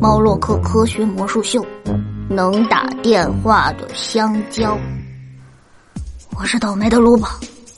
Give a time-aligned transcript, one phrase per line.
[0.00, 1.62] 猫洛克科学魔术秀，
[2.26, 4.78] 能打电话的香蕉。
[6.34, 7.28] 我是倒霉的鲁宝，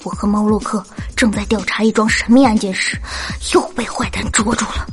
[0.05, 0.85] 我和猫洛克
[1.17, 2.97] 正在调查一桩神秘案件时，
[3.53, 4.87] 又被坏蛋捉住了。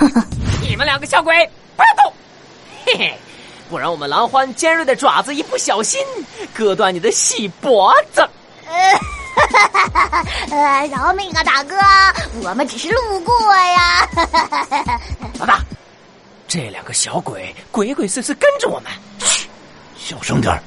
[0.66, 1.34] 你们两个小鬼，
[1.76, 2.10] 不要动！
[2.86, 3.18] 嘿嘿，
[3.68, 6.00] 不然我们狼獾尖锐的爪子一不小心
[6.54, 8.26] 割断你的细脖子。
[10.50, 11.76] 呃， 饶命啊，大哥，
[12.42, 14.08] 我们只是路过呀。
[15.38, 15.60] 老大，
[16.56, 19.46] 这两个小鬼鬼鬼祟祟跟着我们，嘘，
[19.94, 20.58] 小声点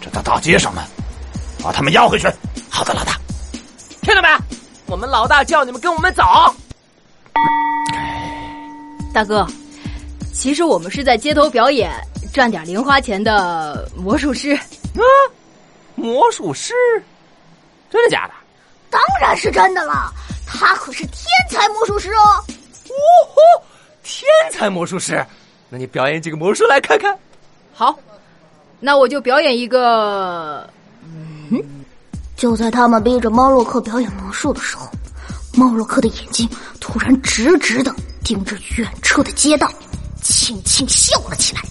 [0.00, 0.82] 这在大街上呢，
[1.62, 2.26] 把他们押回去。
[2.70, 3.20] 好的，老大，
[4.00, 4.28] 听到没？
[4.86, 6.22] 我们老大叫你们跟我们走。
[9.12, 9.46] 大哥，
[10.32, 11.92] 其实我们是在街头表演，
[12.32, 14.54] 赚点零花钱的魔术师。
[14.54, 15.02] 啊，
[15.96, 16.72] 魔术师。
[17.90, 18.32] 真的假的？
[18.88, 20.10] 当然是真的了，
[20.46, 22.22] 他可是天才魔术师哦！
[22.88, 22.96] 哦
[23.34, 23.64] 吼，
[24.06, 25.26] 天才魔术师，
[25.68, 27.18] 那你表演几个魔术来看看？
[27.74, 27.98] 好，
[28.78, 30.64] 那我就表演一个。
[31.50, 31.60] 嗯，
[32.36, 34.88] 就在他们逼着猫洛克表演魔术的时候，
[35.54, 36.48] 猫洛克的眼睛
[36.80, 39.68] 突然直直的盯着远处的街道，
[40.22, 41.62] 轻轻笑了起来。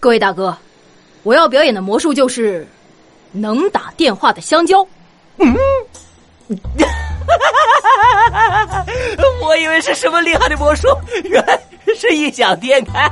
[0.00, 0.56] 各位大哥，
[1.24, 2.66] 我要表演的魔术就是
[3.32, 4.82] 能打电话的香蕉。
[5.36, 5.54] 嗯，
[9.80, 10.88] 是什么厉害的魔术，
[11.24, 11.60] 原来
[11.96, 13.10] 是异想天开。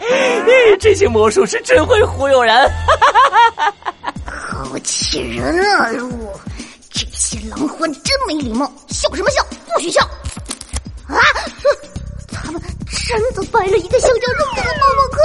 [0.80, 2.70] 这些魔术师真会忽悠人，
[4.24, 5.88] 好气人啊！
[5.90, 6.32] 路，
[6.90, 9.44] 这些狼獾真没礼貌，笑什么笑？
[9.74, 10.02] 不许笑！
[11.06, 11.20] 啊！
[12.32, 12.60] 他们
[13.08, 15.18] 真的掰了一个香蕉扔给了猫洛克。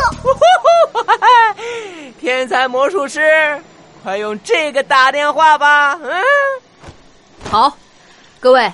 [2.19, 3.61] 天才魔术师。
[4.03, 6.00] 快用这个打电话吧！
[6.03, 6.22] 嗯，
[7.50, 7.75] 好，
[8.39, 8.72] 各位，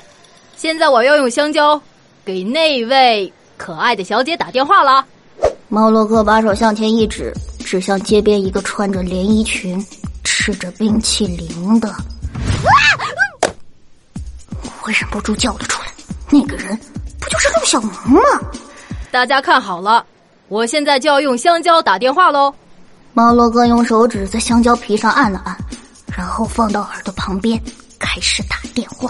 [0.62, 1.82] 现在我要用香蕉
[2.24, 5.04] 给那位可爱的小姐打电话了。
[5.70, 7.34] 猫洛克把手向前一指，
[7.66, 9.84] 指向街边一个穿着连衣裙、
[10.24, 11.92] 吃着冰淇淋的。
[14.84, 15.88] 我忍不住叫了出来，
[16.30, 16.80] 那个人
[17.20, 18.22] 不就是陆小萌吗？
[19.10, 20.06] 大家看好了，
[20.48, 22.54] 我现在就要用香蕉打电话喽。
[23.16, 25.58] 猫洛克用手指在香蕉皮上按了按，
[26.16, 27.60] 然后放到耳朵旁边，
[27.98, 29.10] 开始打电话。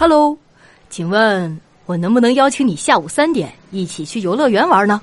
[0.00, 0.38] Hello，
[0.90, 5.00] 请问我能不能邀请你下午三点一起去游乐园玩呢？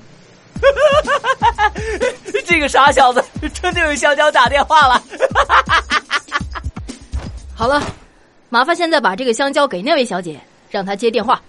[2.46, 5.02] 这个傻小子真的用香蕉打电话了。
[7.54, 7.82] 好了，
[8.48, 10.40] 麻烦现在把这个香蕉给那位小姐，
[10.70, 11.42] 让她接电话。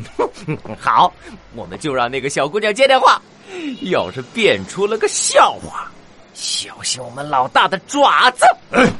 [0.80, 1.12] 好，
[1.54, 3.20] 我们就让那个小姑娘接电话。
[3.82, 5.90] 要是变出了个笑话，
[6.32, 8.46] 小心我们老大的爪子！
[8.70, 8.90] 哎，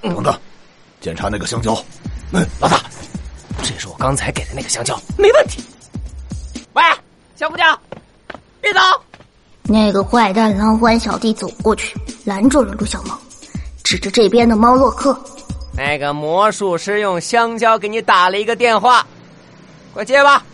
[0.00, 0.32] 等等，
[1.00, 1.76] 检查那个香蕉。
[2.32, 2.80] 嗯，老大，
[3.68, 5.60] 这是我刚才给的那个香蕉，没问题。
[6.74, 6.82] 喂，
[7.34, 7.76] 小姑娘，
[8.60, 8.80] 别走！
[9.64, 13.18] 那个坏蛋狼獾小弟走过去，拦住了陆小萌，
[13.82, 15.20] 指着这边的猫洛克
[15.76, 19.04] ：“那个魔术师用香蕉给你打了一个电话，
[19.92, 20.44] 快接吧。”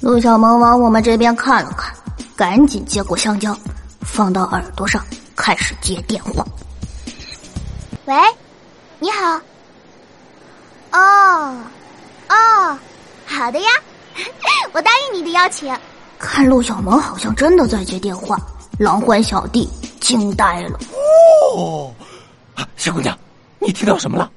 [0.00, 1.94] 陆小萌往我们这边看了看。
[2.34, 3.54] 赶紧接过香蕉，
[4.00, 6.42] 放到耳朵上，开始接电话。
[8.06, 8.14] 喂，
[8.98, 9.40] 你好。
[10.92, 11.56] 哦，
[12.28, 12.78] 哦，
[13.26, 13.68] 好的呀，
[14.72, 15.74] 我答应你的邀请。
[16.18, 18.38] 看陆小萌好像真的在接电话，
[18.78, 19.68] 狼獾小弟
[20.00, 20.78] 惊呆了。
[21.54, 21.92] 哦，
[22.76, 23.16] 小姑娘，
[23.58, 24.30] 你听到什么了？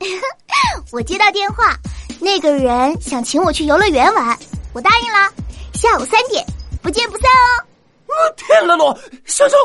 [0.90, 1.74] 我接到电话，
[2.20, 4.38] 那个人想请我去游乐园玩，
[4.72, 5.30] 我答应了，
[5.72, 6.44] 下午三点。
[6.82, 7.64] 不见不散哦！
[8.08, 9.56] 我天了喽，香蕉，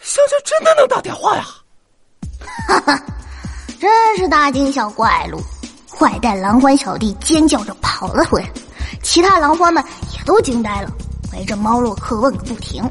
[0.00, 1.44] 香蕉真的能打电话呀！
[2.66, 3.04] 哈哈，
[3.78, 5.38] 真是大惊小怪喽！
[6.00, 8.48] 坏蛋狼獾小弟尖叫着跑了回来，
[9.02, 9.84] 其他狼獾们
[10.16, 10.90] 也都惊呆了，
[11.34, 12.82] 围着猫洛克问个不停。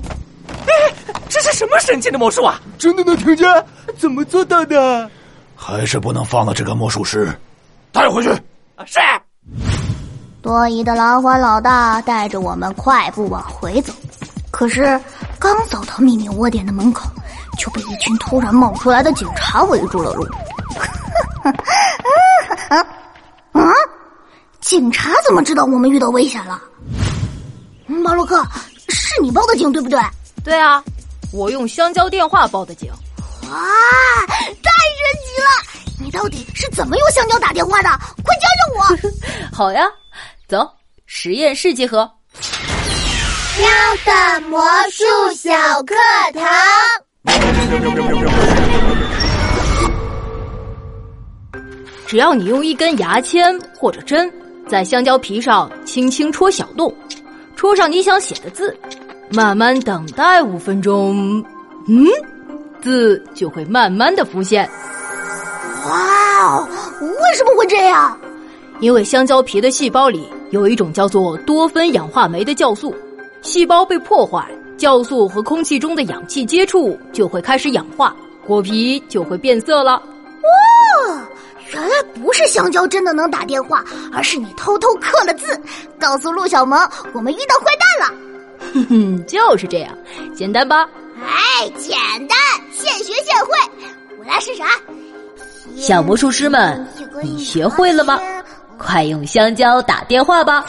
[0.47, 0.93] 哎，
[1.27, 2.61] 这是什么神奇的魔术啊？
[2.77, 3.65] 真的能听见？
[3.97, 5.09] 怎么做到的？
[5.55, 7.35] 还是不能放了这个魔术师，
[7.91, 8.29] 带回去。
[8.85, 8.99] 是。
[10.43, 13.91] 多疑的狼獾老大带着我们快步往回走，
[14.51, 15.01] 可是
[15.39, 17.09] 刚走到秘密窝点的门口，
[17.57, 20.27] 就被一群突然冒出来的警察围住了路。
[22.69, 22.85] 啊
[23.53, 23.63] 啊！
[24.79, 26.61] 警察怎么知道我们遇到危险了？
[27.85, 28.41] 马洛克，
[28.87, 29.99] 是你报的警对不对？
[30.41, 30.81] 对啊，
[31.33, 32.89] 我用香蕉电话报的警。
[33.51, 33.57] 哇，
[34.29, 35.49] 太神奇了！
[35.99, 37.89] 你到底是怎么用香蕉打电话的？
[38.23, 39.51] 快教教我！
[39.51, 39.83] 好呀。
[40.47, 40.65] 走，
[41.05, 42.09] 实验室集合。
[43.57, 43.67] 喵
[44.05, 45.03] 的魔术
[45.35, 45.51] 小
[45.83, 45.93] 课
[46.33, 46.45] 堂。
[52.07, 54.31] 只要你用一根牙签或者针，
[54.69, 56.93] 在香蕉皮上轻轻戳小洞，
[57.55, 58.77] 戳上你想写的字，
[59.31, 61.43] 慢慢等待五分钟，
[61.87, 62.05] 嗯，
[62.79, 64.69] 字就会慢慢的浮现。
[65.87, 66.67] 哇哦，
[67.01, 68.15] 为什么会这样？
[68.79, 72.93] 因为香蕉皮的细胞里有一种叫做多酚氧化酶的酵素，
[73.41, 78.15] 细胞被破坏，酵素和空气中的氧气接触就会开始氧化，
[78.45, 79.99] 果皮就会变色了。
[81.73, 83.83] 哦，原来不是香蕉真的能打电话，
[84.13, 85.59] 而是你偷偷刻了字，
[85.99, 88.15] 告诉陆小萌我们遇到坏蛋了。
[88.73, 89.97] 哼哼，就是这样，
[90.35, 90.87] 简单吧？
[91.21, 92.37] 哎，简单，
[92.71, 93.51] 现学现会。
[94.17, 94.69] 我来试试啊。
[95.77, 96.85] 小魔术师们，
[97.21, 98.19] 你学会了吗？
[98.77, 100.65] 快用香蕉打电话吧！